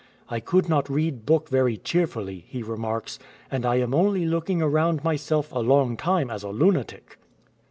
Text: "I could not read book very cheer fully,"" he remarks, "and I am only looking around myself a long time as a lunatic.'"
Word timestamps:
"I 0.29 0.39
could 0.39 0.67
not 0.67 0.89
read 0.89 1.27
book 1.27 1.47
very 1.49 1.77
cheer 1.77 2.07
fully,"" 2.07 2.43
he 2.47 2.63
remarks, 2.63 3.19
"and 3.51 3.67
I 3.67 3.75
am 3.75 3.93
only 3.93 4.25
looking 4.25 4.59
around 4.59 5.03
myself 5.03 5.51
a 5.51 5.59
long 5.59 5.95
time 5.95 6.31
as 6.31 6.41
a 6.41 6.49
lunatic.'" 6.49 7.19